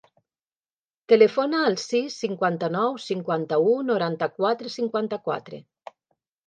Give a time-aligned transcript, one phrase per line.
[1.13, 5.67] Telefona al sis, cinquanta-nou, cinquanta-u, noranta-quatre, cinquanta-quatre.